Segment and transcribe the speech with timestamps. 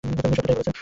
[0.03, 0.75] উনি সত্যিটাই বলেছেন।